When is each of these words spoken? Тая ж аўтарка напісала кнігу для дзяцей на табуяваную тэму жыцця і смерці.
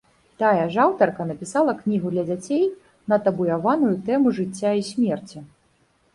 Тая 0.43 0.61
ж 0.75 0.79
аўтарка 0.85 1.27
напісала 1.31 1.75
кнігу 1.81 2.07
для 2.15 2.23
дзяцей 2.31 2.65
на 3.15 3.21
табуяваную 3.29 3.93
тэму 4.09 4.27
жыцця 4.41 4.75
і 4.83 4.85
смерці. 4.91 5.37